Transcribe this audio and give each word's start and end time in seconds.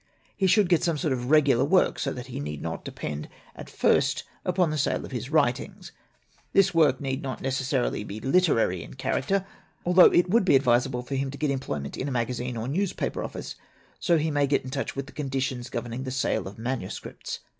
He 0.35 0.47
should 0.47 0.67
get 0.67 0.83
some 0.83 0.97
sort 0.97 1.13
of 1.13 1.29
regular 1.29 1.63
work 1.63 1.99
so 1.99 2.11
that 2.11 2.25
he 2.25 2.39
need 2.39 2.59
not 2.59 2.83
depend 2.83 3.29
at 3.55 3.69
first 3.69 4.23
upon 4.43 4.71
the 4.71 4.77
sale 4.79 5.05
of 5.05 5.11
his 5.11 5.29
writings. 5.29 5.91
This 6.53 6.73
work 6.73 6.99
need 6.99 7.21
not 7.21 7.39
necessarily 7.39 8.03
be 8.03 8.19
literary 8.19 8.81
in 8.81 8.95
character, 8.95 9.45
al 9.85 9.93
though 9.93 10.05
it 10.05 10.27
would 10.27 10.43
be 10.43 10.55
advisable 10.55 11.03
for 11.03 11.13
him 11.13 11.29
to 11.29 11.37
get 11.37 11.51
em 11.51 11.59
ployment 11.59 11.97
in 11.97 12.07
a 12.07 12.11
magazine 12.11 12.57
or 12.57 12.67
newspaper 12.67 13.23
office, 13.23 13.53
so 13.99 14.15
that 14.17 14.23
he 14.23 14.31
may 14.31 14.47
get 14.47 14.63
in 14.63 14.71
touch 14.71 14.95
with 14.95 15.05
the 15.05 15.11
conditions 15.13 15.69
governing 15.69 16.01
the 16.03 16.09
sale 16.09 16.47
of 16.47 16.57
manuscripts. 16.57 17.41